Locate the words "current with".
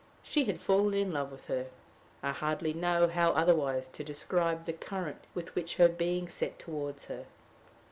4.73-5.53